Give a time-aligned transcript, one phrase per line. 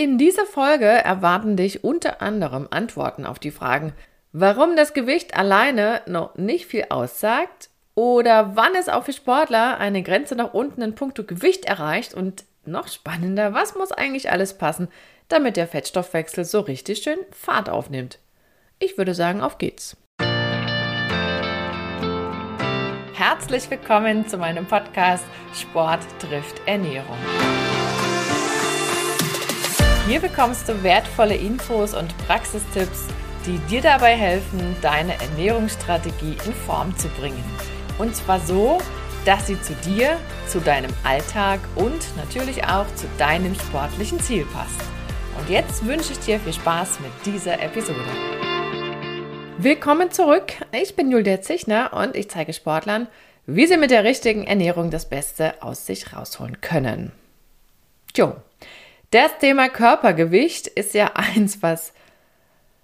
[0.00, 3.92] In dieser Folge erwarten dich unter anderem Antworten auf die Fragen,
[4.32, 10.02] warum das Gewicht alleine noch nicht viel aussagt oder wann es auch für Sportler eine
[10.02, 14.88] Grenze nach unten in puncto Gewicht erreicht und noch spannender, was muss eigentlich alles passen,
[15.28, 18.20] damit der Fettstoffwechsel so richtig schön Fahrt aufnimmt.
[18.78, 19.98] Ich würde sagen, auf geht's.
[23.12, 27.18] Herzlich willkommen zu meinem Podcast Sport trifft Ernährung.
[30.06, 33.06] Hier bekommst du wertvolle Infos und Praxistipps,
[33.46, 37.44] die dir dabei helfen, deine Ernährungsstrategie in Form zu bringen.
[37.98, 38.78] Und zwar so,
[39.24, 44.80] dass sie zu dir, zu deinem Alltag und natürlich auch zu deinem sportlichen Ziel passt.
[45.38, 48.00] Und jetzt wünsche ich dir viel Spaß mit dieser Episode.
[49.58, 50.54] Willkommen zurück.
[50.72, 53.06] Ich bin Julia Zichner und ich zeige Sportlern,
[53.46, 57.12] wie sie mit der richtigen Ernährung das Beste aus sich rausholen können.
[58.16, 58.36] Jo,
[59.10, 61.92] das Thema Körpergewicht ist ja eins, was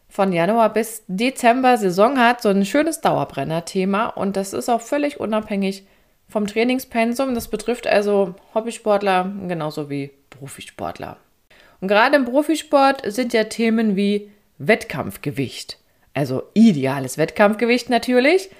[0.09, 5.21] von Januar bis Dezember Saison hat, so ein schönes Dauerbrenner-Thema und das ist auch völlig
[5.21, 5.87] unabhängig
[6.29, 7.35] vom Trainingspensum.
[7.35, 11.19] Das betrifft also Hobbysportler genauso wie Profisportler.
[11.81, 15.79] Und gerade im Profisport sind ja Themen wie Wettkampfgewicht,
[16.15, 18.51] also ideales Wettkampfgewicht natürlich,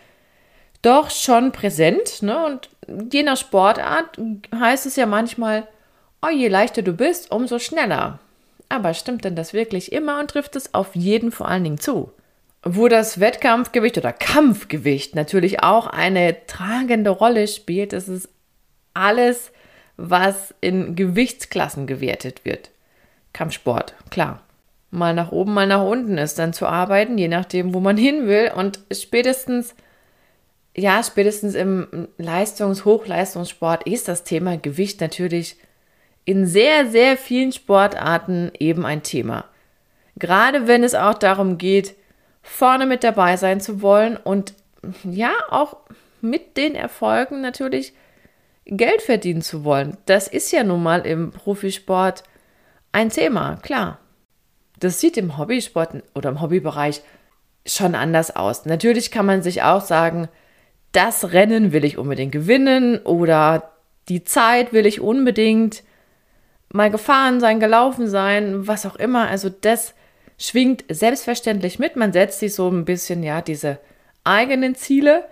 [0.83, 2.23] doch schon präsent.
[2.23, 2.45] Ne?
[2.45, 2.69] Und
[3.13, 4.19] je nach Sportart
[4.55, 5.67] heißt es ja manchmal,
[6.23, 8.19] oh, je leichter du bist, umso schneller.
[8.69, 12.13] Aber stimmt denn das wirklich immer und trifft es auf jeden vor allen Dingen zu?
[12.63, 18.29] Wo das Wettkampfgewicht oder Kampfgewicht natürlich auch eine tragende Rolle spielt, ist
[18.93, 19.53] alles,
[19.97, 22.71] was in Gewichtsklassen gewertet wird.
[23.33, 24.43] Kampfsport, klar.
[24.91, 28.27] Mal nach oben, mal nach unten ist dann zu arbeiten, je nachdem, wo man hin
[28.27, 28.51] will.
[28.55, 29.75] Und spätestens,
[30.77, 35.57] ja, spätestens im Leistungs-, Hochleistungssport ist das Thema Gewicht natürlich
[36.27, 39.47] in sehr, sehr vielen Sportarten eben ein Thema.
[40.17, 41.95] Gerade wenn es auch darum geht,
[42.43, 44.53] vorne mit dabei sein zu wollen und
[45.05, 45.77] ja, auch
[46.21, 47.95] mit den Erfolgen natürlich
[48.67, 49.97] Geld verdienen zu wollen.
[50.07, 52.25] Das ist ja nun mal im Profisport
[52.91, 53.99] ein Thema, klar.
[54.81, 57.03] Das sieht im Hobbysport oder im Hobbybereich
[57.65, 58.67] schon anders aus.
[58.67, 60.29] Natürlich kann man sich auch sagen,
[60.91, 63.71] das Rennen will ich unbedingt gewinnen oder
[64.09, 65.83] die Zeit will ich unbedingt
[66.77, 69.29] mal gefahren sein, gelaufen sein, was auch immer.
[69.29, 69.95] Also das
[70.39, 71.97] schwingt selbstverständlich mit.
[71.97, 73.79] Man setzt sich so ein bisschen, ja, diese
[74.25, 75.25] eigenen Ziele,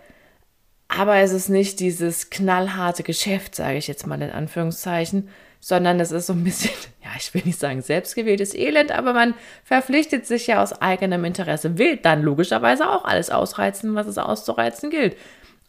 [0.89, 5.29] aber es ist nicht dieses knallharte Geschäft, sage ich jetzt mal in Anführungszeichen,
[5.61, 6.71] sondern es ist so ein bisschen,
[7.05, 9.35] ja, ich will nicht sagen selbstgewähltes Elend, aber man
[9.65, 14.91] verpflichtet sich ja aus eigenem Interesse, will dann logischerweise auch alles ausreizen, was es auszureizen
[14.91, 15.17] gilt.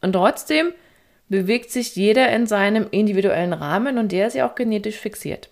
[0.02, 0.74] Und trotzdem
[1.28, 5.50] bewegt sich jeder in seinem individuellen Rahmen und der ist ja auch genetisch fixiert.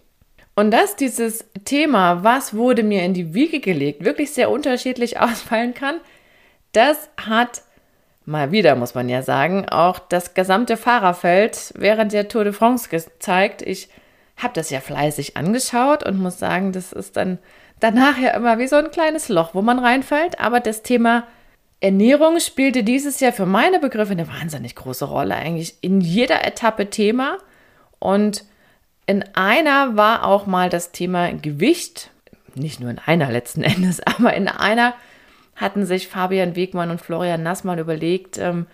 [0.55, 5.73] Und dass dieses Thema, was wurde mir in die Wiege gelegt, wirklich sehr unterschiedlich ausfallen
[5.73, 5.95] kann,
[6.73, 7.61] das hat
[8.25, 12.89] mal wieder, muss man ja sagen, auch das gesamte Fahrerfeld während der Tour de France
[12.89, 13.61] gezeigt.
[13.61, 13.89] Ich
[14.37, 17.37] habe das ja fleißig angeschaut und muss sagen, das ist dann
[17.79, 20.39] danach ja immer wie so ein kleines Loch, wo man reinfällt.
[20.39, 21.27] Aber das Thema
[21.81, 25.35] Ernährung spielte dieses Jahr für meine Begriffe eine wahnsinnig große Rolle.
[25.35, 27.37] Eigentlich in jeder Etappe Thema.
[27.99, 28.45] Und
[29.05, 32.09] in einer war auch mal das Thema Gewicht,
[32.55, 34.93] nicht nur in einer letzten Endes, aber in einer
[35.55, 38.65] hatten sich Fabian Wegmann und Florian Nassmann überlegt, ähm,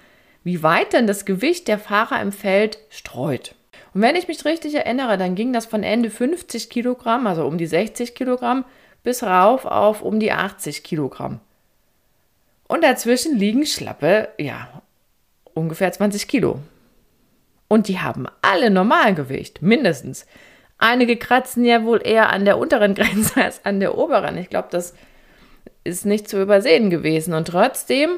[0.44, 3.56] wie weit denn das Gewicht der Fahrer im Feld streut.
[3.94, 7.58] Und wenn ich mich richtig erinnere, dann ging das von Ende 50 Kilogramm, also um
[7.58, 8.66] die 60 Kilogramm,
[9.04, 11.40] bis rauf auf um die 80 Kilogramm.
[12.68, 14.82] Und dazwischen liegen schlappe, ja,
[15.54, 16.60] ungefähr 20 Kilo.
[17.70, 20.26] Und die haben alle Normalgewicht, mindestens.
[20.80, 24.38] Einige kratzen ja wohl eher an der unteren Grenze als an der oberen.
[24.38, 24.94] Ich glaube, das
[25.86, 27.34] ist nicht zu übersehen gewesen.
[27.34, 28.18] Und trotzdem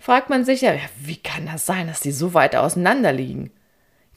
[0.00, 3.52] fragt man sich ja, wie kann das sein, dass die so weit auseinander liegen?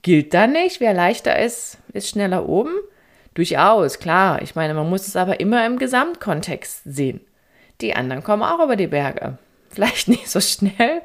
[0.01, 2.73] Gilt da nicht, wer leichter ist, ist schneller oben?
[3.33, 4.41] Durchaus, klar.
[4.41, 7.21] Ich meine, man muss es aber immer im Gesamtkontext sehen.
[7.81, 9.37] Die anderen kommen auch über die Berge.
[9.69, 11.01] Vielleicht nicht so schnell,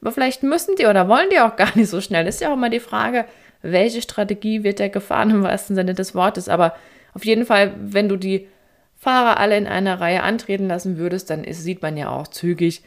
[0.00, 2.26] aber vielleicht müssen die oder wollen die auch gar nicht so schnell.
[2.26, 3.26] Ist ja auch immer die Frage,
[3.62, 6.48] welche Strategie wird der gefahren im wahrsten Sinne des Wortes.
[6.48, 6.74] Aber
[7.14, 8.48] auf jeden Fall, wenn du die
[8.96, 12.82] Fahrer alle in einer Reihe antreten lassen würdest, dann ist, sieht man ja auch zügig,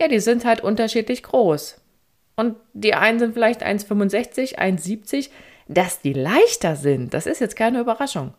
[0.00, 1.80] ja, die sind halt unterschiedlich groß.
[2.36, 5.30] Und die einen sind vielleicht 1,65, 1,70.
[5.66, 8.32] Dass die leichter sind, das ist jetzt keine Überraschung.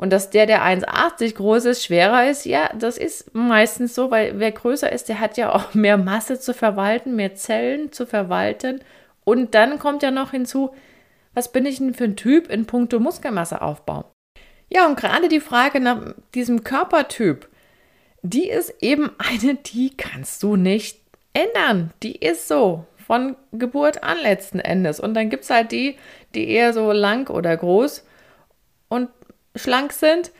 [0.00, 4.38] Und dass der, der 1,80 groß ist, schwerer ist, ja, das ist meistens so, weil
[4.38, 8.80] wer größer ist, der hat ja auch mehr Masse zu verwalten, mehr Zellen zu verwalten.
[9.24, 10.70] Und dann kommt ja noch hinzu,
[11.34, 14.10] was bin ich denn für ein Typ in puncto Muskelmasseaufbau?
[14.70, 17.46] Ja, und gerade die Frage nach diesem Körpertyp,
[18.22, 20.98] die ist eben eine, die kannst du nicht
[21.34, 21.92] ändern.
[22.02, 24.98] Die ist so von Geburt an letzten Endes.
[24.98, 25.98] Und dann gibt es halt die,
[26.34, 28.06] die eher so lang oder groß
[28.88, 29.10] und
[29.54, 30.32] schlank sind.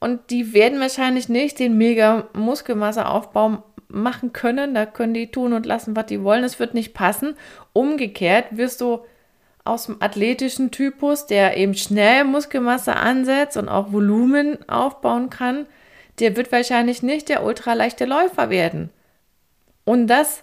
[0.00, 4.74] Und die werden wahrscheinlich nicht den mega Muskelmasseaufbau machen können.
[4.74, 6.44] Da können die tun und lassen, was die wollen.
[6.44, 7.34] Es wird nicht passen.
[7.72, 9.00] Umgekehrt wirst du
[9.64, 15.66] aus dem athletischen Typus, der eben schnell Muskelmasse ansetzt und auch Volumen aufbauen kann,
[16.20, 18.90] der wird wahrscheinlich nicht der ultraleichte Läufer werden.
[19.84, 20.42] Und das,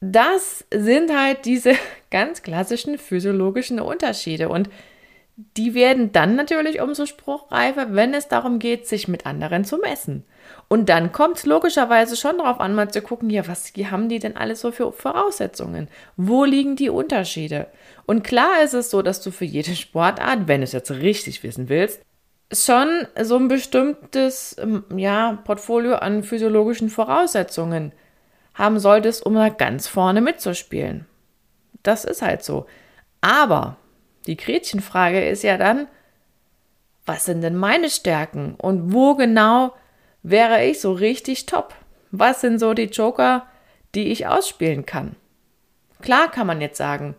[0.00, 1.74] das sind halt diese
[2.10, 4.48] ganz klassischen physiologischen Unterschiede.
[4.48, 4.70] Und
[5.56, 10.24] die werden dann natürlich umso spruchreifer, wenn es darum geht, sich mit anderen zu messen.
[10.66, 14.18] Und dann kommt es logischerweise schon darauf an, mal zu gucken, ja, was haben die
[14.18, 15.86] denn alles so für Voraussetzungen?
[16.16, 17.68] Wo liegen die Unterschiede?
[18.04, 21.44] Und klar ist es so, dass du für jede Sportart, wenn du es jetzt richtig
[21.44, 22.00] wissen willst,
[22.52, 27.92] schon so ein bestimmtes ähm, ja, Portfolio an physiologischen Voraussetzungen
[28.54, 31.06] haben solltest, um da ganz vorne mitzuspielen.
[31.84, 32.66] Das ist halt so.
[33.20, 33.76] Aber
[34.28, 35.88] die Gretchenfrage ist ja dann,
[37.06, 39.72] was sind denn meine Stärken und wo genau
[40.22, 41.74] wäre ich so richtig top?
[42.10, 43.46] Was sind so die Joker,
[43.94, 45.16] die ich ausspielen kann?
[46.02, 47.14] Klar kann man jetzt sagen,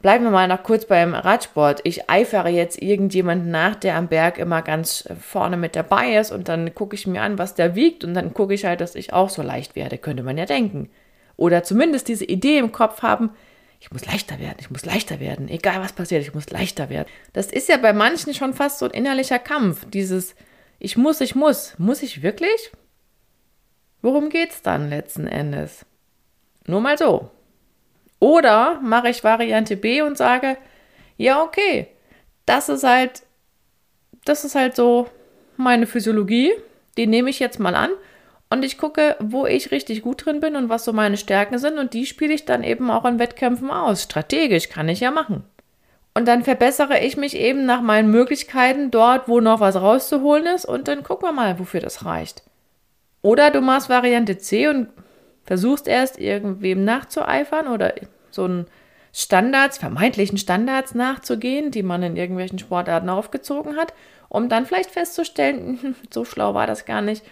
[0.00, 1.80] bleiben wir mal noch kurz beim Radsport.
[1.82, 6.48] Ich eifere jetzt irgendjemanden nach, der am Berg immer ganz vorne mit dabei ist und
[6.48, 9.12] dann gucke ich mir an, was der wiegt und dann gucke ich halt, dass ich
[9.12, 10.90] auch so leicht werde, könnte man ja denken.
[11.36, 13.30] Oder zumindest diese Idee im Kopf haben,
[13.80, 17.08] ich muss leichter werden, ich muss leichter werden, egal was passiert, ich muss leichter werden.
[17.32, 20.34] Das ist ja bei manchen schon fast so ein innerlicher Kampf, dieses
[20.78, 21.74] ich muss, ich muss.
[21.78, 22.72] Muss ich wirklich?
[24.02, 25.86] Worum geht's dann letzten Endes?
[26.66, 27.30] Nur mal so.
[28.18, 30.56] Oder mache ich Variante B und sage,
[31.16, 31.88] ja, okay,
[32.44, 33.22] das ist halt,
[34.24, 35.08] das ist halt so
[35.56, 36.52] meine Physiologie,
[36.96, 37.90] die nehme ich jetzt mal an
[38.48, 41.78] und ich gucke, wo ich richtig gut drin bin und was so meine Stärken sind
[41.78, 44.04] und die spiele ich dann eben auch in Wettkämpfen aus.
[44.04, 45.44] Strategisch kann ich ja machen.
[46.14, 50.64] Und dann verbessere ich mich eben nach meinen Möglichkeiten dort, wo noch was rauszuholen ist
[50.64, 52.42] und dann gucken wir mal, wofür das reicht.
[53.20, 54.88] Oder du machst Variante C und
[55.44, 57.94] versuchst erst irgendwem nachzueifern oder
[58.30, 58.66] so einen
[59.12, 63.92] Standards, vermeintlichen Standards nachzugehen, die man in irgendwelchen Sportarten aufgezogen hat,
[64.28, 67.24] um dann vielleicht festzustellen, so schlau war das gar nicht,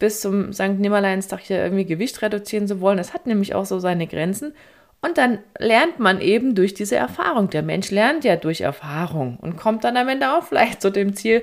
[0.00, 0.78] bis zum St.
[0.78, 2.98] Nimmerleinstag hier irgendwie Gewicht reduzieren zu wollen.
[2.98, 4.54] Das hat nämlich auch so seine Grenzen.
[5.02, 7.50] Und dann lernt man eben durch diese Erfahrung.
[7.50, 11.14] Der Mensch lernt ja durch Erfahrung und kommt dann am Ende auch vielleicht zu dem
[11.14, 11.42] Ziel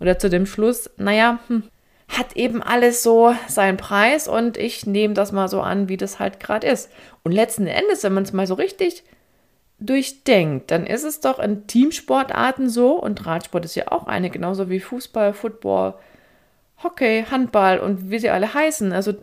[0.00, 1.62] oder zu dem Schluss, naja, hm,
[2.08, 6.18] hat eben alles so seinen Preis und ich nehme das mal so an, wie das
[6.18, 6.90] halt gerade ist.
[7.22, 9.04] Und letzten Endes, wenn man es mal so richtig
[9.78, 14.68] durchdenkt, dann ist es doch in Teamsportarten so, und Radsport ist ja auch eine, genauso
[14.68, 15.94] wie Fußball, Football,
[16.82, 18.92] Hockey, Handball und wie sie alle heißen.
[18.92, 19.14] Also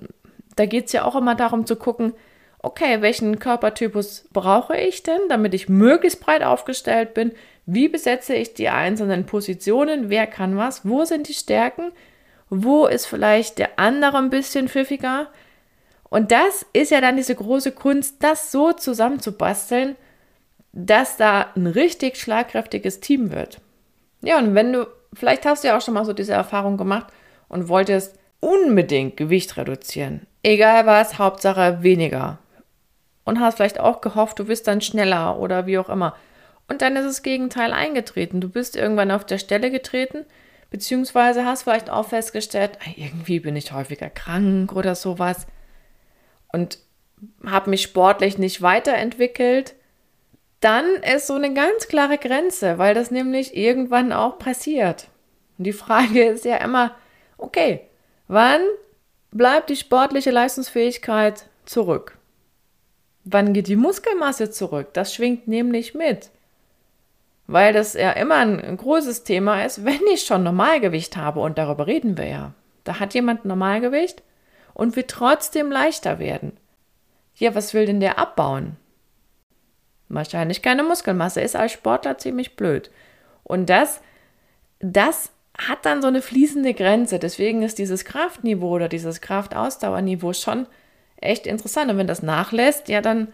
[0.56, 2.14] da geht es ja auch immer darum zu gucken,
[2.60, 7.32] okay, welchen Körpertypus brauche ich denn, damit ich möglichst breit aufgestellt bin?
[7.66, 10.10] Wie besetze ich die einzelnen Positionen?
[10.10, 10.88] Wer kann was?
[10.88, 11.92] Wo sind die Stärken?
[12.50, 15.28] Wo ist vielleicht der andere ein bisschen pfiffiger?
[16.10, 19.96] Und das ist ja dann diese große Kunst, das so zusammenzubasteln,
[20.72, 23.60] dass da ein richtig schlagkräftiges Team wird.
[24.22, 27.08] Ja, und wenn du, vielleicht hast du ja auch schon mal so diese Erfahrung gemacht
[27.48, 30.28] und wolltest unbedingt Gewicht reduzieren.
[30.44, 32.40] Egal was, Hauptsache weniger.
[33.24, 36.16] Und hast vielleicht auch gehofft, du bist dann schneller oder wie auch immer.
[36.70, 38.42] Und dann ist das Gegenteil eingetreten.
[38.42, 40.26] Du bist irgendwann auf der Stelle getreten,
[40.70, 45.48] beziehungsweise hast vielleicht auch festgestellt, irgendwie bin ich häufiger krank oder sowas
[46.52, 46.80] und
[47.46, 49.76] habe mich sportlich nicht weiterentwickelt,
[50.60, 50.86] dann
[51.16, 55.08] ist so eine ganz klare Grenze, weil das nämlich irgendwann auch passiert.
[55.58, 56.96] Und die Frage ist ja immer,
[57.38, 57.82] okay,
[58.28, 58.62] wann
[59.32, 62.18] bleibt die sportliche Leistungsfähigkeit zurück?
[63.24, 64.94] Wann geht die Muskelmasse zurück?
[64.94, 66.32] Das schwingt nämlich mit
[67.48, 71.88] weil das ja immer ein großes Thema ist, wenn ich schon Normalgewicht habe, und darüber
[71.88, 72.54] reden wir ja.
[72.84, 74.22] Da hat jemand Normalgewicht
[74.74, 76.58] und will trotzdem leichter werden.
[77.36, 78.76] Ja, was will denn der abbauen?
[80.10, 82.92] Wahrscheinlich keine Muskelmasse, ist als Sportler ziemlich blöd.
[83.44, 84.02] Und das,
[84.80, 87.20] das hat dann so eine fließende Grenze.
[87.20, 90.68] Deswegen ist dieses Kraftniveau oder dieses Kraftausdauerniveau schon
[91.20, 91.92] echt interessant.
[91.92, 93.30] Und wenn das nachlässt, ja, dann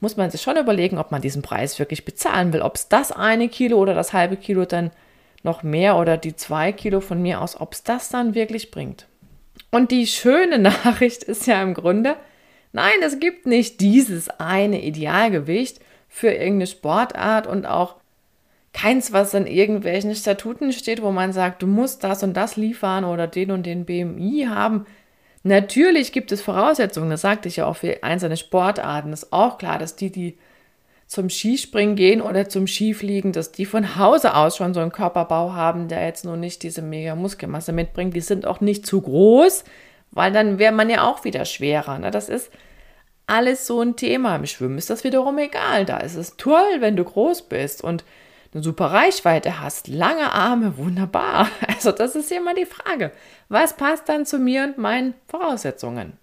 [0.00, 2.62] muss man sich schon überlegen, ob man diesen Preis wirklich bezahlen will.
[2.62, 4.90] Ob es das eine Kilo oder das halbe Kilo dann
[5.44, 9.06] noch mehr oder die zwei Kilo von mir aus, ob es das dann wirklich bringt.
[9.70, 12.16] Und die schöne Nachricht ist ja im Grunde,
[12.72, 17.96] nein, es gibt nicht dieses eine Idealgewicht für irgendeine Sportart und auch
[18.72, 23.04] keins, was in irgendwelchen Statuten steht, wo man sagt, du musst das und das liefern
[23.04, 24.86] oder den und den BMI haben.
[25.42, 29.12] Natürlich gibt es Voraussetzungen, das sagte ich ja auch für einzelne Sportarten.
[29.12, 30.38] Ist auch klar, dass die, die
[31.12, 35.52] zum Skispringen gehen oder zum Skifliegen, dass die von Hause aus schon so einen Körperbau
[35.52, 38.14] haben, der jetzt nur nicht diese mega Muskelmasse mitbringt.
[38.16, 39.64] Die sind auch nicht zu groß,
[40.12, 41.98] weil dann wäre man ja auch wieder schwerer.
[41.98, 42.10] Ne?
[42.10, 42.50] Das ist
[43.26, 44.36] alles so ein Thema.
[44.36, 45.84] Im Schwimmen ist das wiederum egal.
[45.84, 48.04] Da ist es toll, wenn du groß bist und
[48.52, 51.48] eine super Reichweite hast, lange Arme, wunderbar.
[51.68, 53.12] Also das ist immer die Frage.
[53.48, 56.18] Was passt dann zu mir und meinen Voraussetzungen?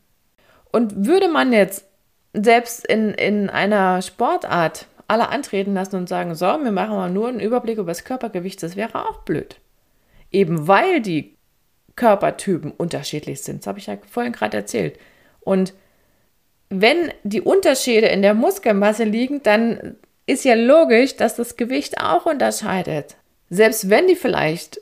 [0.72, 1.86] Und würde man jetzt
[2.34, 7.28] selbst in, in einer Sportart alle antreten lassen und sagen, so, wir machen mal nur
[7.28, 9.60] einen Überblick über das Körpergewicht, das wäre auch blöd.
[10.32, 11.36] Eben weil die
[11.96, 13.62] Körpertypen unterschiedlich sind.
[13.62, 15.00] Das habe ich ja vorhin gerade erzählt.
[15.42, 15.74] Und
[16.70, 19.98] wenn die Unterschiede in der Muskelmasse liegen, dann
[20.30, 23.16] ist ja logisch, dass das Gewicht auch unterscheidet.
[23.50, 24.80] Selbst wenn die vielleicht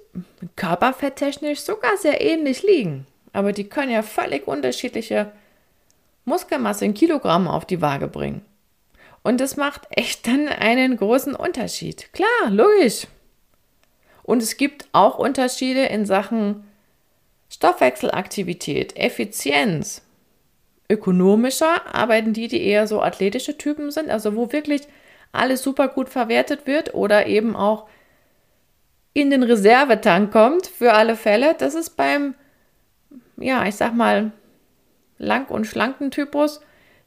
[0.56, 3.08] körperfetttechnisch sogar sehr ähnlich liegen.
[3.34, 5.32] Aber die können ja völlig unterschiedliche
[6.26, 8.44] Muskelmasse in Kilogramm auf die Waage bringen.
[9.24, 12.12] Und das macht echt dann einen großen Unterschied.
[12.14, 13.08] Klar, logisch.
[14.24, 16.66] Und es gibt auch Unterschiede in Sachen
[17.50, 20.02] Stoffwechselaktivität, Effizienz.
[20.90, 24.82] Ökonomischer arbeiten die, die eher so athletische Typen sind, also wo wirklich
[25.38, 27.88] alles super gut verwertet wird oder eben auch
[29.14, 31.56] in den Reservetank kommt für alle Fälle.
[31.58, 32.36] Das ist beim,
[33.38, 34.32] ja, ich sag mal,
[35.18, 36.62] lang- und schlanken Typus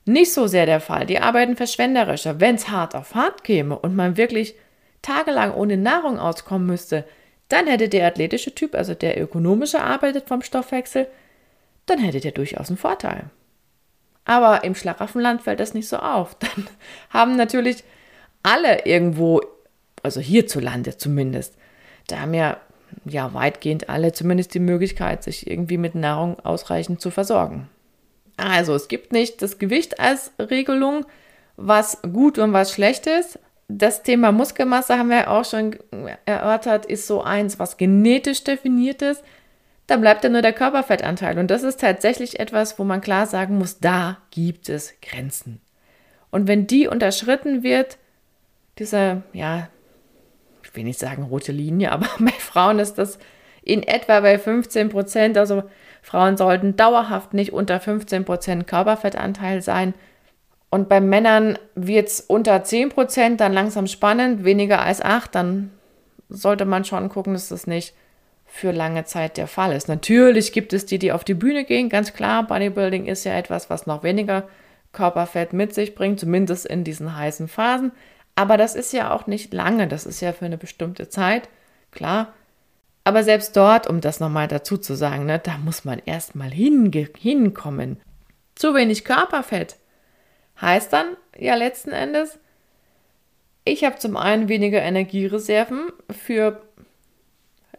[0.04, 1.06] nicht so sehr der Fall.
[1.06, 2.40] Die arbeiten verschwenderischer.
[2.40, 4.54] Wenn es hart auf hart käme und man wirklich
[5.02, 7.04] tagelang ohne Nahrung auskommen müsste,
[7.49, 11.06] dann hätte der athletische Typ, also der ökonomische arbeitet vom Stoffwechsel,
[11.87, 13.30] dann hätte der durchaus einen Vorteil.
[14.25, 16.34] Aber im Schlaraffenland fällt das nicht so auf.
[16.38, 16.68] Dann
[17.10, 17.82] haben natürlich
[18.42, 19.40] alle irgendwo,
[20.02, 21.54] also hierzulande zumindest,
[22.06, 22.59] da haben ja,
[23.04, 27.68] ja weitgehend alle zumindest die Möglichkeit, sich irgendwie mit Nahrung ausreichend zu versorgen.
[28.37, 31.04] Also es gibt nicht das Gewicht als Regelung,
[31.56, 33.38] was gut und was schlecht ist.
[33.68, 35.76] Das Thema Muskelmasse haben wir auch schon
[36.25, 39.23] erörtert, ist so eins, was genetisch definiert ist.
[39.87, 41.38] Da bleibt ja nur der Körperfettanteil.
[41.38, 45.61] Und das ist tatsächlich etwas, wo man klar sagen muss, da gibt es Grenzen.
[46.30, 47.99] Und wenn die unterschritten wird,
[48.80, 49.68] diese, ja,
[50.64, 53.18] ich will nicht sagen rote Linie, aber bei Frauen ist das
[53.62, 55.38] in etwa bei 15 Prozent.
[55.38, 55.62] Also
[56.02, 59.94] Frauen sollten dauerhaft nicht unter 15 Prozent Körperfettanteil sein.
[60.70, 65.70] Und bei Männern wird es unter 10 Prozent dann langsam spannend, weniger als 8, dann
[66.28, 67.92] sollte man schon gucken, dass das nicht
[68.46, 69.88] für lange Zeit der Fall ist.
[69.88, 72.46] Natürlich gibt es die, die auf die Bühne gehen, ganz klar.
[72.46, 74.49] Bodybuilding ist ja etwas, was noch weniger
[74.92, 77.92] Körperfett mit sich bringt, zumindest in diesen heißen Phasen.
[78.40, 81.50] Aber das ist ja auch nicht lange, das ist ja für eine bestimmte Zeit,
[81.90, 82.32] klar.
[83.04, 88.00] Aber selbst dort, um das nochmal dazu zu sagen, ne, da muss man erstmal hinkommen.
[88.54, 89.76] Zu wenig Körperfett
[90.59, 92.38] heißt dann ja letzten Endes,
[93.66, 96.62] ich habe zum einen weniger Energiereserven für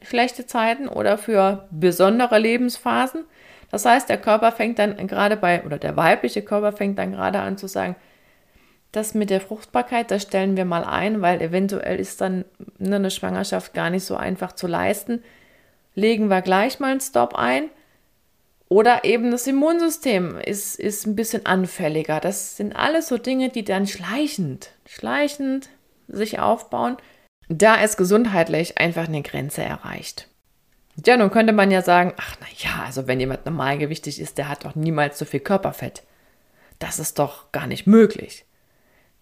[0.03, 3.23] schlechte Zeiten oder für besondere Lebensphasen.
[3.71, 7.39] Das heißt, der Körper fängt dann gerade bei, oder der weibliche Körper fängt dann gerade
[7.39, 7.95] an zu sagen,
[8.91, 12.45] das mit der Fruchtbarkeit, das stellen wir mal ein, weil eventuell ist dann
[12.77, 15.23] ne, eine Schwangerschaft gar nicht so einfach zu leisten.
[15.95, 17.69] Legen wir gleich mal einen Stop ein.
[18.67, 22.19] Oder eben das Immunsystem ist, ist ein bisschen anfälliger.
[22.21, 25.69] Das sind alles so Dinge, die dann schleichend, schleichend
[26.07, 26.97] sich aufbauen,
[27.49, 30.29] da es gesundheitlich einfach eine Grenze erreicht.
[31.05, 34.49] Ja, nun könnte man ja sagen, ach na ja, also wenn jemand normalgewichtig ist, der
[34.49, 36.03] hat doch niemals so viel Körperfett.
[36.79, 38.45] Das ist doch gar nicht möglich.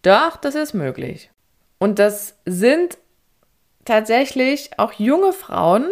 [0.01, 1.29] Doch, das ist möglich.
[1.77, 2.97] Und das sind
[3.85, 5.85] tatsächlich auch junge Frauen,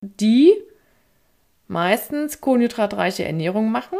[0.00, 0.52] die
[1.68, 3.98] meistens kohlenhydratreiche Ernährung machen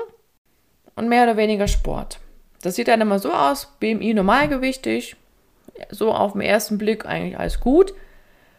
[0.95, 2.19] und mehr oder weniger Sport.
[2.61, 5.17] Das sieht dann immer so aus, BMI normalgewichtig,
[5.91, 7.95] so auf den ersten Blick eigentlich alles gut.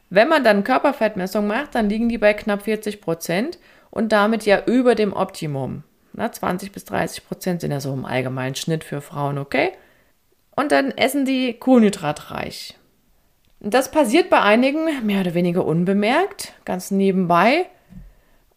[0.10, 3.60] Wenn man dann Körperfettmessung macht, dann liegen die bei knapp 40 Prozent
[3.92, 5.84] und damit ja über dem Optimum.
[6.13, 9.72] Na, 20 bis 30 Prozent sind ja so im allgemeinen Schnitt für Frauen okay
[10.55, 12.77] und dann essen die kohlenhydratreich.
[13.60, 17.65] Das passiert bei einigen mehr oder weniger unbemerkt, ganz nebenbei.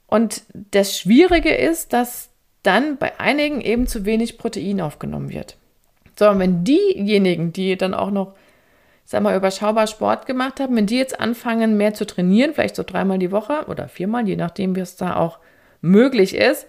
[0.07, 2.31] Und das Schwierige ist, dass
[2.63, 5.57] dann bei einigen eben zu wenig Protein aufgenommen wird.
[6.19, 8.35] So, und wenn diejenigen, die dann auch noch,
[9.05, 12.83] sag mal, überschaubar Sport gemacht haben, wenn die jetzt anfangen, mehr zu trainieren, vielleicht so
[12.83, 15.39] dreimal die Woche oder viermal, je nachdem, wie es da auch
[15.81, 16.67] möglich ist,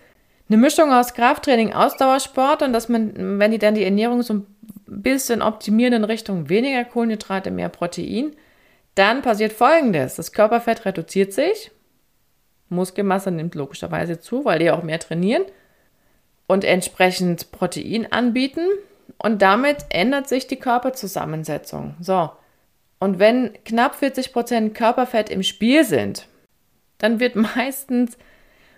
[0.49, 4.45] eine Mischung aus Krafttraining, Ausdauersport und dass man, wenn die dann die Ernährung so ein
[4.87, 8.35] bisschen optimieren in Richtung weniger Kohlenhydrate, mehr Protein,
[8.95, 10.15] dann passiert Folgendes.
[10.15, 11.71] Das Körperfett reduziert sich,
[12.69, 15.43] Muskelmasse nimmt logischerweise zu, weil die auch mehr trainieren
[16.47, 18.65] und entsprechend Protein anbieten.
[19.17, 21.95] Und damit ändert sich die Körperzusammensetzung.
[21.99, 22.31] So.
[22.99, 26.27] Und wenn knapp 40 Prozent Körperfett im Spiel sind,
[26.97, 28.17] dann wird meistens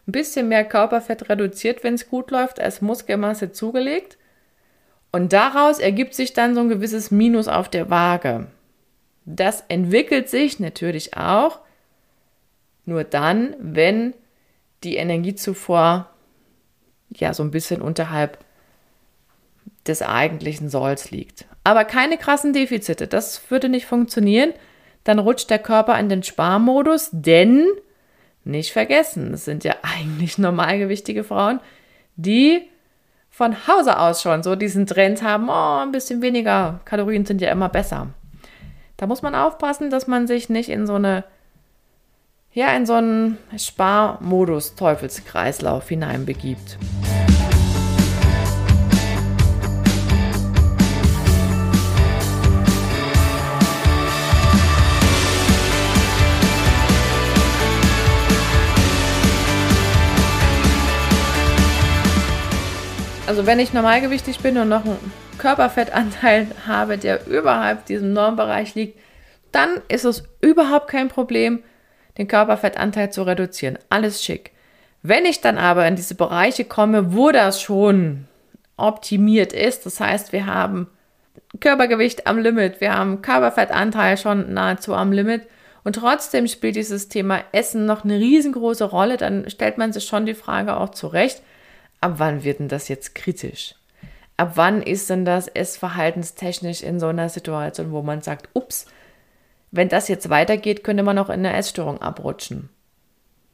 [0.08, 4.18] ein bisschen mehr Körperfett reduziert, wenn es gut läuft, als Muskelmasse zugelegt.
[5.12, 8.48] Und daraus ergibt sich dann so ein gewisses Minus auf der Waage.
[9.26, 11.60] Das entwickelt sich natürlich auch
[12.86, 14.14] nur dann, wenn
[14.84, 16.08] die Energiezufuhr
[17.10, 18.40] ja so ein bisschen unterhalb
[19.88, 21.46] des eigentlichen Solls liegt.
[21.64, 24.54] Aber keine krassen Defizite, das würde nicht funktionieren.
[25.04, 27.68] Dann rutscht der Körper in den Sparmodus, denn
[28.44, 31.60] nicht vergessen, es sind ja eigentlich normalgewichtige Frauen,
[32.16, 32.62] die
[33.40, 37.50] von Hause aus schon so diesen Trend haben, oh, ein bisschen weniger Kalorien sind ja
[37.50, 38.08] immer besser.
[38.98, 41.24] Da muss man aufpassen, dass man sich nicht in so eine
[42.52, 46.78] ja, in so einen Sparmodus Teufelskreislauf hineinbegibt.
[63.30, 64.98] Also wenn ich normalgewichtig bin und noch einen
[65.38, 69.00] Körperfettanteil habe, der überhalb diesem Normbereich liegt,
[69.52, 71.62] dann ist es überhaupt kein Problem,
[72.18, 73.78] den Körperfettanteil zu reduzieren.
[73.92, 74.50] Alles schick.
[75.04, 78.26] Wenn ich dann aber in diese Bereiche komme, wo das schon
[78.78, 80.88] optimiert ist, das heißt, wir haben
[81.60, 85.44] Körpergewicht am Limit, wir haben Körperfettanteil schon nahezu am Limit
[85.84, 90.26] und trotzdem spielt dieses Thema Essen noch eine riesengroße Rolle, dann stellt man sich schon
[90.26, 91.44] die Frage auch zurecht,
[92.02, 93.76] ab wann wird denn das jetzt kritisch?
[94.38, 98.86] Ab wann ist denn das essverhaltenstechnisch in so einer Situation, wo man sagt, ups,
[99.72, 102.70] wenn das jetzt weitergeht, könnte man auch in eine Essstörung abrutschen.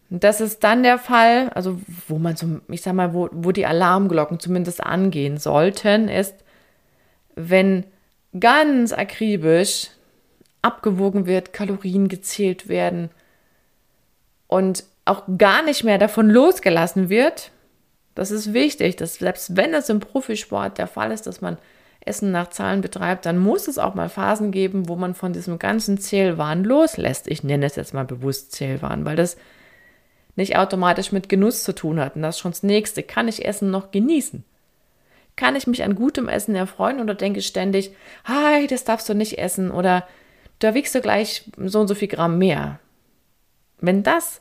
[0.10, 3.52] Und das ist dann der Fall, also wo man so, ich sag mal, wo, wo
[3.52, 6.36] die Alarmglocken zumindest angehen sollten, ist,
[7.36, 7.86] wenn
[8.40, 9.90] ganz akribisch
[10.62, 13.10] abgewogen wird, Kalorien gezählt werden
[14.48, 17.52] und auch gar nicht mehr davon losgelassen wird,
[18.16, 21.58] das ist wichtig, dass selbst wenn es im Profisport der Fall ist, dass man
[22.00, 25.60] Essen nach Zahlen betreibt, dann muss es auch mal Phasen geben, wo man von diesem
[25.60, 27.28] ganzen Zählwahn loslässt.
[27.28, 29.38] Ich nenne es jetzt mal bewusst Zählwahn, weil das
[30.36, 32.16] nicht automatisch mit Genuss zu tun hat.
[32.16, 33.04] Und das ist schon das Nächste.
[33.04, 34.44] Kann ich Essen noch genießen?
[35.36, 37.92] Kann ich mich an gutem Essen erfreuen oder denke ich ständig,
[38.24, 40.08] hi, das darfst du nicht essen oder
[40.60, 42.80] da wiegst du gleich so und so viel Gramm mehr?
[43.82, 44.40] Wenn das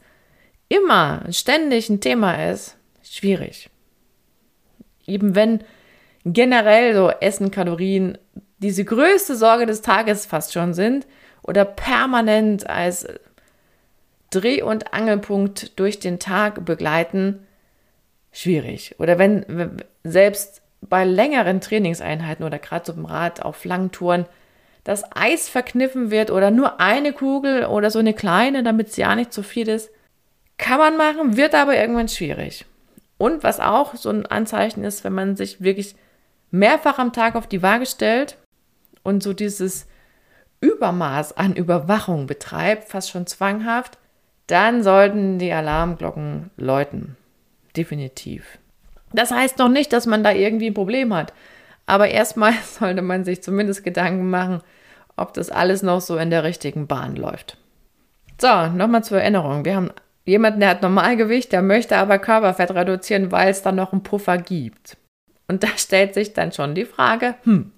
[0.69, 3.71] immer ständig ein Thema ist, schwierig.
[5.07, 5.61] Eben wenn
[6.25, 8.19] generell so Essen, Kalorien
[8.59, 11.07] diese größte Sorge des Tages fast schon sind
[11.43, 13.07] oder permanent als
[14.31, 17.47] Dreh- und Angelpunkt durch den Tag begleiten,
[18.33, 18.97] schwierig.
[18.99, 24.27] Oder wenn selbst bei längeren Trainingseinheiten oder gerade so im Rad auf langen Touren
[24.83, 29.15] das Eis verkniffen wird oder nur eine Kugel oder so eine kleine, damit es ja
[29.15, 29.91] nicht zu viel ist,
[30.59, 32.67] kann man machen, wird aber irgendwann schwierig.
[33.19, 35.95] Und was auch so ein Anzeichen ist, wenn man sich wirklich
[36.51, 38.37] mehrfach am Tag auf die Waage stellt
[39.03, 39.87] und so dieses
[40.61, 43.99] Übermaß an Überwachung betreibt, fast schon zwanghaft,
[44.47, 47.17] dann sollten die Alarmglocken läuten.
[47.77, 48.59] Definitiv.
[49.13, 51.33] Das heißt noch nicht, dass man da irgendwie ein Problem hat.
[51.87, 54.61] Aber erstmal sollte man sich zumindest Gedanken machen,
[55.17, 57.57] ob das alles noch so in der richtigen Bahn läuft.
[58.41, 59.65] So, nochmal zur Erinnerung.
[59.65, 59.91] Wir haben
[60.25, 64.39] Jemanden, der hat Normalgewicht, der möchte aber Körperfett reduzieren, weil es dann noch einen Puffer
[64.39, 64.97] gibt.
[65.49, 67.73] Und da stellt sich dann schon die Frage, hm,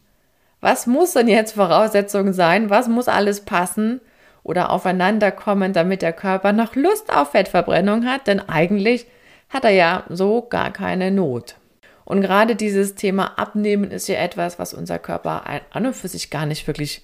[0.61, 2.71] was muss denn jetzt Voraussetzung sein?
[2.71, 4.01] Was muss alles passen
[4.43, 8.27] oder aufeinander kommen, damit der Körper noch Lust auf Fettverbrennung hat?
[8.27, 9.07] Denn eigentlich
[9.49, 11.57] hat er ja so gar keine Not.
[12.05, 16.31] Und gerade dieses Thema Abnehmen ist ja etwas, was unser Körper an und für sich
[16.31, 17.03] gar nicht wirklich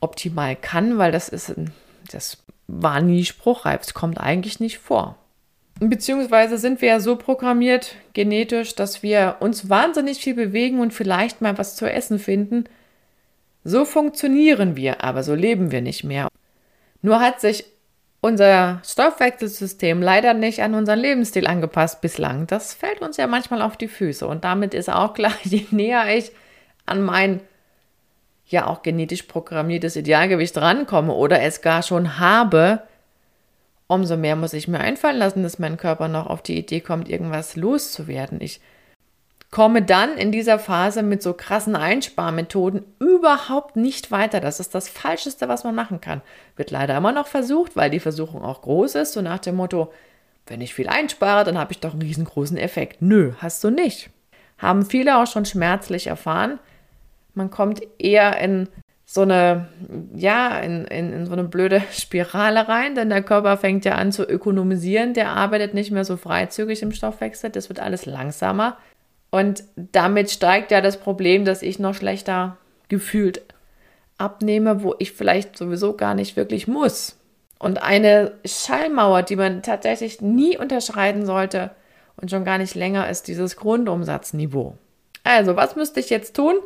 [0.00, 1.52] optimal kann, weil das ist,
[2.12, 3.82] das war nie spruchreif.
[3.82, 5.16] Es kommt eigentlich nicht vor.
[5.78, 11.42] Beziehungsweise sind wir ja so programmiert, genetisch, dass wir uns wahnsinnig viel bewegen und vielleicht
[11.42, 12.64] mal was zu essen finden.
[13.62, 16.28] So funktionieren wir, aber so leben wir nicht mehr.
[17.02, 17.64] Nur hat sich
[18.20, 22.46] unser Stoffwechselsystem leider nicht an unseren Lebensstil angepasst bislang.
[22.46, 24.26] Das fällt uns ja manchmal auf die Füße.
[24.26, 26.32] Und damit ist auch klar, je näher ich
[26.86, 27.40] an mein
[28.46, 32.82] ja auch genetisch programmiertes Idealgewicht rankomme oder es gar schon habe,
[33.88, 37.08] umso mehr muss ich mir einfallen lassen, dass mein Körper noch auf die Idee kommt,
[37.08, 38.40] irgendwas loszuwerden.
[38.40, 38.60] Ich
[39.50, 44.40] komme dann in dieser Phase mit so krassen Einsparmethoden überhaupt nicht weiter.
[44.40, 46.20] Das ist das Falscheste, was man machen kann.
[46.56, 49.92] Wird leider immer noch versucht, weil die Versuchung auch groß ist, so nach dem Motto,
[50.46, 53.02] wenn ich viel einspare, dann habe ich doch einen riesengroßen Effekt.
[53.02, 54.10] Nö, hast du nicht.
[54.58, 56.58] Haben viele auch schon schmerzlich erfahren.
[57.36, 58.68] Man kommt eher in
[59.04, 59.68] so eine,
[60.14, 64.10] ja, in, in, in so eine blöde Spirale rein, denn der Körper fängt ja an
[64.10, 65.14] zu ökonomisieren.
[65.14, 67.50] Der arbeitet nicht mehr so freizügig im Stoffwechsel.
[67.50, 68.78] Das wird alles langsamer.
[69.30, 72.56] Und damit steigt ja das Problem, dass ich noch schlechter
[72.88, 73.42] gefühlt
[74.18, 77.18] abnehme, wo ich vielleicht sowieso gar nicht wirklich muss.
[77.58, 81.70] Und eine Schallmauer, die man tatsächlich nie unterschreiten sollte
[82.16, 84.76] und schon gar nicht länger, ist dieses Grundumsatzniveau.
[85.22, 86.56] Also, was müsste ich jetzt tun,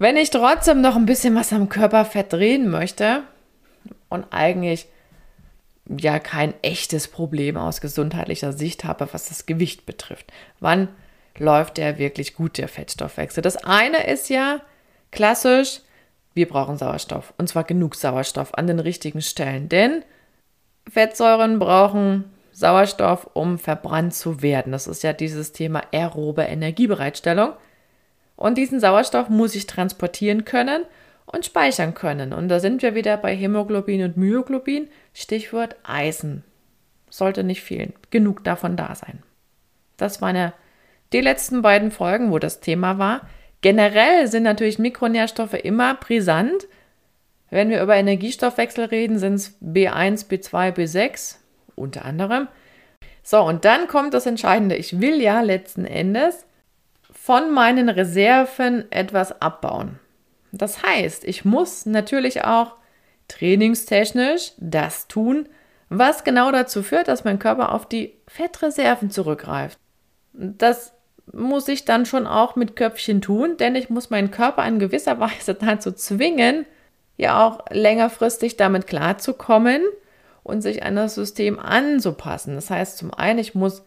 [0.00, 3.22] wenn ich trotzdem noch ein bisschen was am Körperfett drehen möchte
[4.08, 4.88] und eigentlich
[5.86, 10.32] ja kein echtes Problem aus gesundheitlicher Sicht habe, was das Gewicht betrifft?
[10.58, 10.88] Wann
[11.36, 13.42] läuft der wirklich gut, der Fettstoffwechsel?
[13.42, 14.62] Das eine ist ja
[15.10, 15.80] klassisch,
[16.32, 17.34] wir brauchen Sauerstoff.
[17.36, 19.68] Und zwar genug Sauerstoff an den richtigen Stellen.
[19.68, 20.02] Denn
[20.88, 24.72] Fettsäuren brauchen Sauerstoff, um verbrannt zu werden.
[24.72, 27.52] Das ist ja dieses Thema aerobe Energiebereitstellung.
[28.40, 30.84] Und diesen Sauerstoff muss ich transportieren können
[31.26, 32.32] und speichern können.
[32.32, 34.88] Und da sind wir wieder bei Hämoglobin und Myoglobin.
[35.12, 36.42] Stichwort Eisen.
[37.10, 37.92] Sollte nicht fehlen.
[38.08, 39.22] Genug davon da sein.
[39.98, 40.54] Das waren ja
[41.12, 43.28] die letzten beiden Folgen, wo das Thema war.
[43.60, 46.66] Generell sind natürlich Mikronährstoffe immer brisant.
[47.50, 51.36] Wenn wir über Energiestoffwechsel reden, sind es B1, B2, B6
[51.76, 52.48] unter anderem.
[53.22, 54.76] So, und dann kommt das Entscheidende.
[54.76, 56.46] Ich will ja letzten Endes
[57.30, 60.00] von meinen Reserven etwas abbauen.
[60.50, 62.74] Das heißt, ich muss natürlich auch
[63.28, 65.48] trainingstechnisch das tun,
[65.88, 69.78] was genau dazu führt, dass mein Körper auf die Fettreserven zurückgreift.
[70.32, 70.92] Das
[71.32, 75.20] muss ich dann schon auch mit Köpfchen tun, denn ich muss meinen Körper in gewisser
[75.20, 76.66] Weise dazu zwingen,
[77.16, 79.82] ja auch längerfristig damit klarzukommen
[80.42, 82.56] und sich an das System anzupassen.
[82.56, 83.84] Das heißt, zum einen, ich muss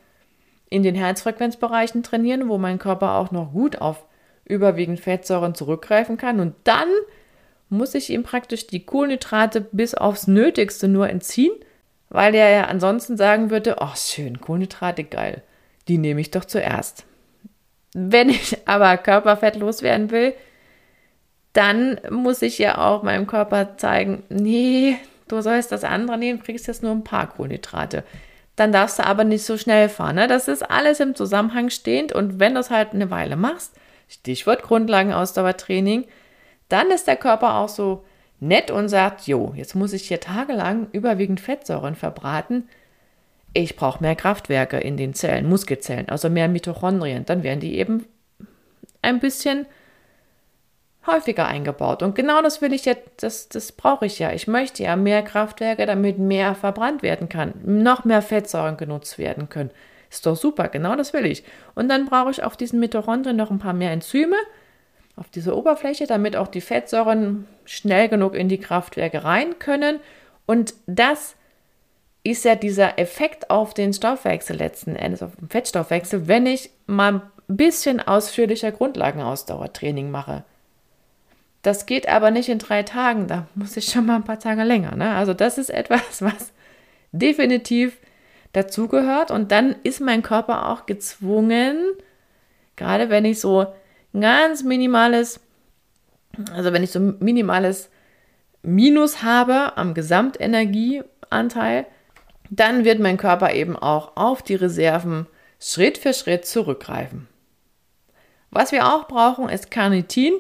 [0.74, 4.08] in den Herzfrequenzbereichen trainieren, wo mein Körper auch noch gut auf
[4.44, 6.40] überwiegend Fettsäuren zurückgreifen kann.
[6.40, 6.88] Und dann
[7.70, 11.54] muss ich ihm praktisch die Kohlenhydrate bis aufs Nötigste nur entziehen,
[12.10, 15.44] weil er ja ansonsten sagen würde, oh schön, Kohlenhydrate geil,
[15.88, 17.06] die nehme ich doch zuerst.
[17.94, 20.34] Wenn ich aber Körperfett loswerden will,
[21.54, 26.66] dann muss ich ja auch meinem Körper zeigen, nee, du sollst das andere nehmen, kriegst
[26.66, 28.04] jetzt nur ein paar Kohlenhydrate.
[28.56, 30.16] Dann darfst du aber nicht so schnell fahren.
[30.16, 30.28] Ne?
[30.28, 33.76] Das ist alles im Zusammenhang stehend und wenn du es halt eine Weile machst,
[34.08, 36.06] Stichwort Grundlagenausdauertraining,
[36.70, 38.06] dann ist der Körper auch so
[38.40, 42.68] nett und sagt, jo, jetzt muss ich hier tagelang überwiegend Fettsäuren verbraten,
[43.54, 48.06] ich brauche mehr Kraftwerke in den Zellen, Muskelzellen, also mehr Mitochondrien, dann werden die eben
[49.02, 49.66] ein bisschen
[51.06, 52.04] häufiger eingebaut.
[52.04, 54.32] Und genau das will ich jetzt, das, das brauche ich ja.
[54.32, 59.50] Ich möchte ja mehr Kraftwerke, damit mehr verbrannt werden kann, noch mehr Fettsäuren genutzt werden
[59.50, 59.72] können.
[60.10, 61.44] Ist doch super, genau das will ich.
[61.76, 64.36] Und dann brauche ich auf diesen Mitochondrien noch ein paar mehr Enzyme
[65.16, 70.00] auf dieser Oberfläche, damit auch die Fettsäuren schnell genug in die Kraftwerke rein können.
[70.46, 71.36] Und das
[72.24, 77.14] ist ja dieser Effekt auf den Stoffwechsel letzten Endes, auf den Fettstoffwechsel, wenn ich mal
[77.14, 80.44] ein bisschen ausführlicher Grundlagenausdauertraining mache.
[81.64, 84.64] Das geht aber nicht in drei Tagen, da muss ich schon mal ein paar Tage
[84.64, 84.96] länger.
[84.96, 85.16] Ne?
[85.16, 86.54] Also das ist etwas, was
[87.12, 87.98] definitiv
[88.52, 91.78] dazugehört und dann ist mein Körper auch gezwungen,
[92.76, 93.66] gerade wenn ich so
[94.14, 95.40] ganz minimales,
[96.52, 97.90] also wenn ich so minimales
[98.62, 101.86] Minus habe am Gesamtenergieanteil,
[102.50, 105.28] dann wird mein Körper eben auch auf die Reserven
[105.60, 107.28] Schritt für Schritt zurückgreifen.
[108.52, 110.34] Was wir auch brauchen, ist Carnitin,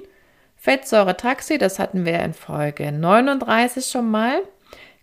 [0.64, 4.44] Fettsäuretaxi, das hatten wir in Folge 39 schon mal.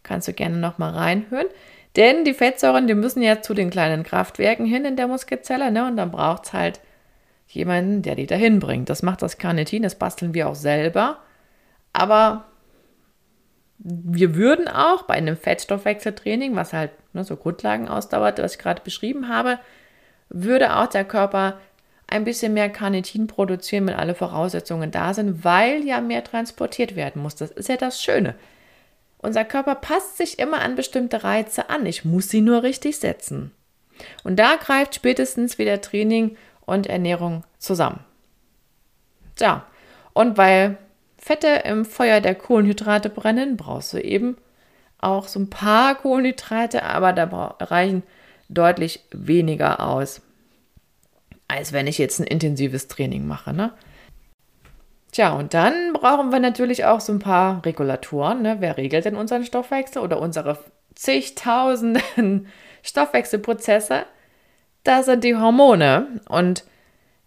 [0.02, 1.48] Kannst du gerne noch mal reinhören.
[1.96, 5.86] Denn die Fettsäuren, die müssen ja zu den kleinen Kraftwerken hin in der Muskelzelle, ne?
[5.86, 6.80] Und dann braucht es halt
[7.46, 8.88] jemanden, der die dahin bringt.
[8.88, 11.18] Das macht das Carnitin, das basteln wir auch selber.
[11.92, 12.46] Aber
[13.76, 18.80] wir würden auch bei einem Fettstoffwechseltraining, was halt ne, so Grundlagen ausdauert, was ich gerade
[18.80, 19.58] beschrieben habe,
[20.30, 21.58] würde auch der Körper
[22.10, 27.22] ein bisschen mehr Carnitin produzieren, wenn alle Voraussetzungen da sind, weil ja mehr transportiert werden
[27.22, 27.36] muss.
[27.36, 28.34] Das ist ja das Schöne.
[29.18, 31.86] Unser Körper passt sich immer an bestimmte Reize an.
[31.86, 33.52] Ich muss sie nur richtig setzen.
[34.24, 38.00] Und da greift spätestens wieder Training und Ernährung zusammen.
[39.38, 39.66] Ja,
[40.12, 40.78] und weil
[41.18, 44.36] Fette im Feuer der Kohlenhydrate brennen, brauchst du eben
[44.98, 47.24] auch so ein paar Kohlenhydrate, aber da
[47.60, 48.02] reichen
[48.48, 50.22] deutlich weniger aus.
[51.50, 53.52] Als wenn ich jetzt ein intensives Training mache.
[53.52, 53.72] Ne?
[55.12, 58.42] Tja, und dann brauchen wir natürlich auch so ein paar Regulatoren.
[58.42, 58.56] Ne?
[58.60, 60.58] Wer regelt denn unseren Stoffwechsel oder unsere
[60.94, 62.46] zigtausenden
[62.82, 64.06] Stoffwechselprozesse?
[64.84, 66.20] Das sind die Hormone.
[66.28, 66.64] Und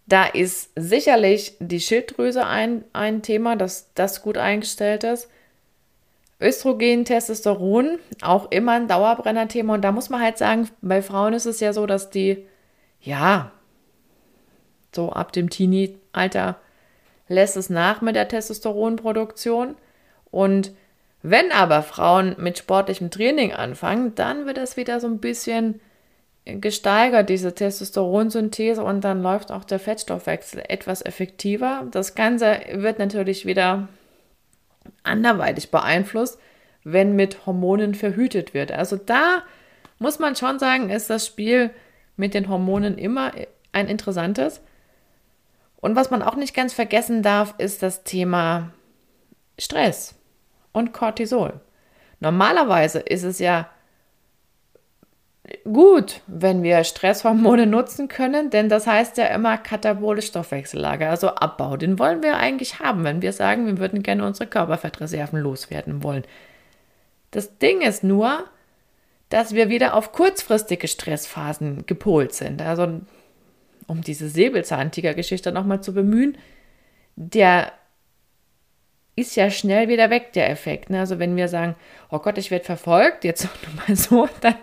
[0.06, 5.28] da ist sicherlich die Schilddrüse ein, ein Thema, dass das gut eingestellt ist.
[6.40, 9.74] Östrogen, Testosteron, auch immer ein Dauerbrenner-Thema.
[9.74, 12.46] Und da muss man halt sagen, bei Frauen ist es ja so, dass die,
[13.00, 13.52] ja,
[14.94, 16.56] so ab dem Teenie-Alter
[17.28, 19.76] lässt es nach mit der Testosteronproduktion.
[20.30, 20.72] Und
[21.22, 25.80] wenn aber Frauen mit sportlichem Training anfangen, dann wird es wieder so ein bisschen
[26.44, 31.86] gesteigert, diese Testosteronsynthese, und dann läuft auch der Fettstoffwechsel etwas effektiver.
[31.90, 33.88] Das Ganze wird natürlich wieder
[35.02, 36.38] anderweitig beeinflusst,
[36.82, 38.72] wenn mit Hormonen verhütet wird.
[38.72, 39.42] Also da
[39.98, 41.70] muss man schon sagen, ist das Spiel
[42.16, 43.32] mit den Hormonen immer
[43.72, 44.60] ein interessantes.
[45.84, 48.70] Und was man auch nicht ganz vergessen darf, ist das Thema
[49.58, 50.14] Stress
[50.72, 51.60] und Cortisol.
[52.20, 53.68] Normalerweise ist es ja
[55.70, 61.76] gut, wenn wir Stresshormone nutzen können, denn das heißt ja immer katabole Stoffwechsellager, also Abbau.
[61.76, 66.24] Den wollen wir eigentlich haben, wenn wir sagen, wir würden gerne unsere Körperfettreserven loswerden wollen.
[67.30, 68.44] Das Ding ist nur,
[69.28, 72.62] dass wir wieder auf kurzfristige Stressphasen gepolt sind.
[72.62, 73.02] Also,
[73.86, 76.38] um diese Säbelzahntiger-Geschichte nochmal zu bemühen,
[77.16, 77.72] der
[79.16, 80.90] ist ja schnell wieder weg, der Effekt.
[80.90, 81.00] Ne?
[81.00, 81.76] Also, wenn wir sagen,
[82.10, 83.48] oh Gott, ich werde verfolgt, jetzt
[83.88, 84.56] mal so, dann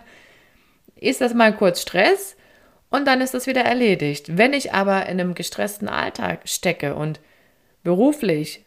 [0.96, 2.36] ist das mal kurz Stress
[2.90, 4.36] und dann ist das wieder erledigt.
[4.36, 7.20] Wenn ich aber in einem gestressten Alltag stecke und
[7.82, 8.64] beruflich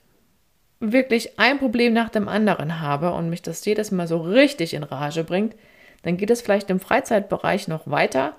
[0.79, 4.83] wirklich ein Problem nach dem anderen habe und mich das jedes Mal so richtig in
[4.83, 5.55] Rage bringt,
[6.01, 8.35] dann geht es vielleicht im Freizeitbereich noch weiter.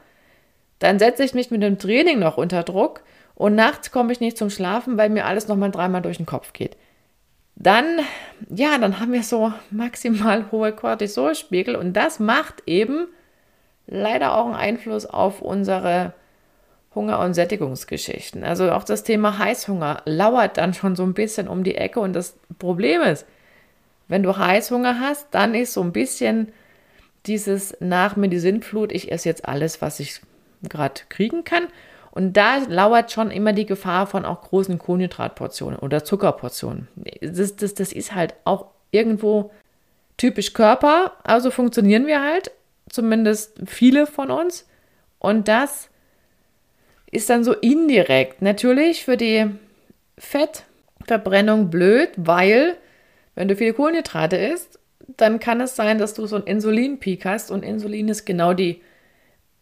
[0.78, 3.02] Dann setze ich mich mit dem Training noch unter Druck
[3.34, 6.52] und nachts komme ich nicht zum Schlafen, weil mir alles nochmal dreimal durch den Kopf
[6.52, 6.76] geht.
[7.54, 8.00] Dann,
[8.50, 13.08] ja, dann haben wir so maximal hohe Cortisolspiegel und das macht eben
[13.86, 16.12] leider auch einen Einfluss auf unsere
[16.94, 18.42] Hunger- und Sättigungsgeschichten.
[18.42, 22.14] Also auch das Thema Heißhunger lauert dann schon so ein bisschen um die Ecke und
[22.14, 23.26] das Problem ist,
[24.08, 26.52] wenn du Heißhunger hast, dann ist so ein bisschen
[27.26, 30.20] dieses nach mir die Sintflut, ich esse jetzt alles, was ich
[30.68, 31.68] gerade kriegen kann.
[32.10, 36.88] Und da lauert schon immer die Gefahr von auch großen Kohlenhydratportionen oder Zuckerportionen.
[37.20, 39.50] Das, das, das ist halt auch irgendwo
[40.16, 42.50] typisch Körper, also funktionieren wir halt
[42.88, 44.66] zumindest viele von uns.
[45.18, 45.90] Und das
[47.10, 49.46] ist dann so indirekt natürlich für die
[50.18, 52.76] Fettverbrennung blöd, weil
[53.34, 54.78] wenn du viele Kohlenhydrate isst,
[55.16, 58.80] dann kann es sein, dass du so einen Insulinpeak hast und Insulin ist genau die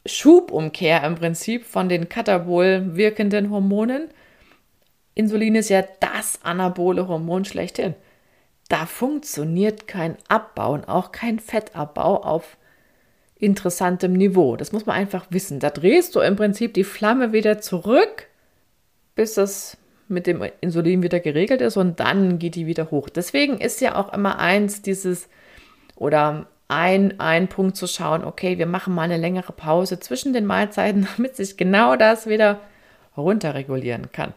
[0.07, 4.09] Schubumkehr im Prinzip von den katabol wirkenden Hormonen.
[5.15, 7.95] Insulin ist ja das anabole Hormon schlechthin.
[8.69, 12.57] Da funktioniert kein Abbau und auch kein Fettabbau auf
[13.39, 14.57] interessantem Niveau.
[14.57, 15.61] Das muss man einfach wissen.
[15.61, 18.29] Da drehst du im Prinzip die Flamme wieder zurück,
[19.15, 19.77] bis das
[20.09, 23.09] mit dem Insulin wieder geregelt ist und dann geht die wieder hoch.
[23.09, 25.29] Deswegen ist ja auch immer eins dieses
[25.97, 30.47] oder ein, ein Punkt zu schauen, okay, wir machen mal eine längere Pause zwischen den
[30.47, 32.61] Mahlzeiten, damit sich genau das wieder
[33.17, 34.33] runterregulieren kann.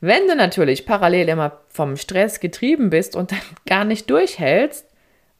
[0.00, 4.86] Wenn du natürlich parallel immer vom Stress getrieben bist und dann gar nicht durchhältst,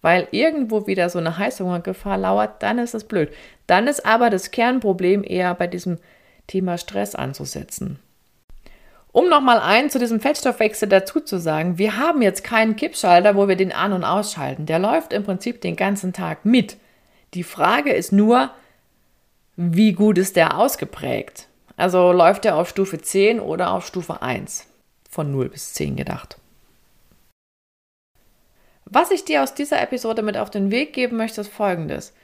[0.02, 3.32] weil irgendwo wieder so eine Heißhungergefahr lauert, dann ist es blöd.
[3.66, 5.98] Dann ist aber das Kernproblem eher bei diesem
[6.48, 8.00] Thema Stress anzusetzen.
[9.12, 13.46] Um nochmal ein zu diesem Fettstoffwechsel dazu zu sagen, wir haben jetzt keinen Kippschalter, wo
[13.46, 14.64] wir den an- und ausschalten.
[14.64, 16.78] Der läuft im Prinzip den ganzen Tag mit.
[17.34, 18.50] Die Frage ist nur,
[19.56, 21.48] wie gut ist der ausgeprägt?
[21.76, 24.66] Also läuft der auf Stufe 10 oder auf Stufe 1?
[25.10, 26.38] Von 0 bis 10 gedacht.
[28.86, 32.14] Was ich dir aus dieser Episode mit auf den Weg geben möchte, ist folgendes.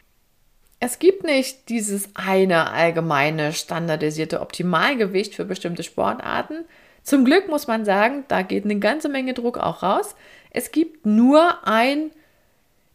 [0.80, 6.64] Es gibt nicht dieses eine allgemeine standardisierte Optimalgewicht für bestimmte Sportarten.
[7.02, 10.14] Zum Glück muss man sagen, da geht eine ganze Menge Druck auch raus.
[10.50, 12.10] Es gibt nur ein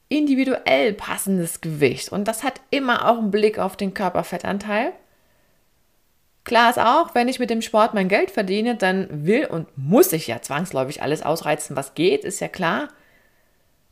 [0.08, 4.94] individuell passendes Gewicht und das hat immer auch einen Blick auf den Körperfettanteil.
[6.44, 10.14] Klar ist auch, wenn ich mit dem Sport mein Geld verdiene, dann will und muss
[10.14, 12.90] ich ja zwangsläufig alles ausreizen, was geht, ist ja klar.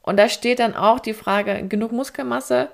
[0.01, 2.69] Und da steht dann auch die Frage, genug Muskelmasse?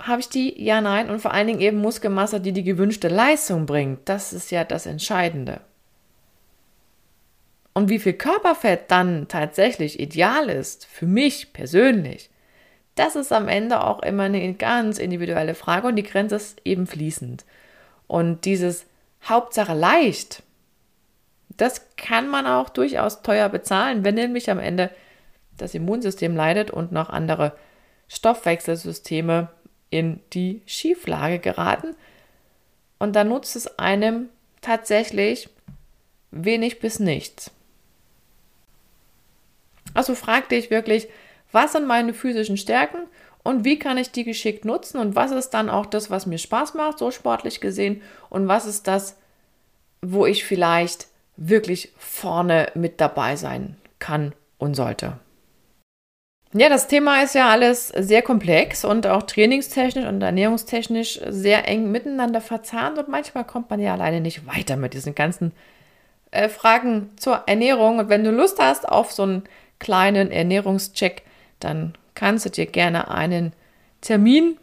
[0.00, 0.62] Habe ich die?
[0.62, 1.10] Ja, nein.
[1.10, 4.08] Und vor allen Dingen eben Muskelmasse, die die gewünschte Leistung bringt.
[4.08, 5.60] Das ist ja das Entscheidende.
[7.74, 12.30] Und wie viel Körperfett dann tatsächlich ideal ist, für mich persönlich,
[12.94, 16.86] das ist am Ende auch immer eine ganz individuelle Frage und die Grenze ist eben
[16.86, 17.46] fließend.
[18.06, 18.84] Und dieses
[19.24, 20.42] Hauptsache leicht,
[21.56, 24.90] das kann man auch durchaus teuer bezahlen, wenn nämlich am Ende
[25.56, 27.52] das Immunsystem leidet und noch andere
[28.08, 29.48] Stoffwechselsysteme
[29.92, 31.94] in die Schieflage geraten.
[32.98, 34.30] Und dann nutzt es einem
[34.62, 35.48] tatsächlich
[36.30, 37.50] wenig bis nichts.
[39.94, 41.08] Also frag dich wirklich,
[41.52, 42.98] was sind meine physischen Stärken
[43.42, 46.38] und wie kann ich die geschickt nutzen und was ist dann auch das, was mir
[46.38, 48.00] Spaß macht, so sportlich gesehen
[48.30, 49.16] und was ist das,
[50.00, 55.18] wo ich vielleicht wirklich vorne mit dabei sein kann und sollte.
[56.54, 61.90] Ja, das Thema ist ja alles sehr komplex und auch trainingstechnisch und ernährungstechnisch sehr eng
[61.90, 65.52] miteinander verzahnt und manchmal kommt man ja alleine nicht weiter mit diesen ganzen
[66.30, 68.00] äh, Fragen zur Ernährung.
[68.00, 69.44] Und wenn du Lust hast auf so einen
[69.78, 71.22] kleinen Ernährungscheck,
[71.58, 73.54] dann kannst du dir gerne einen
[74.02, 74.58] Termin,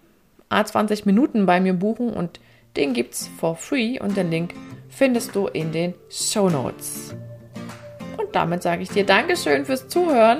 [0.52, 2.40] A20 Minuten bei mir buchen und
[2.78, 4.54] den gibt es for free und den Link
[4.90, 7.16] findest du in den Show Notes.
[8.18, 10.40] Und damit sage ich dir Dankeschön fürs Zuhören,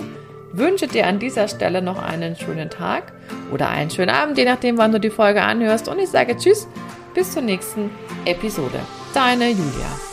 [0.52, 3.14] wünsche dir an dieser Stelle noch einen schönen Tag
[3.52, 5.88] oder einen schönen Abend, je nachdem, wann du die Folge anhörst.
[5.88, 6.68] Und ich sage Tschüss,
[7.14, 7.90] bis zur nächsten
[8.26, 8.80] Episode.
[9.14, 10.09] Deine Julia.